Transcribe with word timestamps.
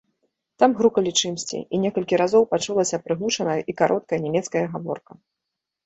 Там 0.61 0.71
грукалі 0.79 1.11
чымсьці, 1.21 1.59
і 1.77 1.83
некалькі 1.85 2.21
разоў 2.23 2.49
пачулася 2.55 3.03
прыглушаная 3.05 3.61
і 3.69 3.79
кароткая 3.87 4.19
нямецкая 4.29 4.65
гаворка. 4.77 5.11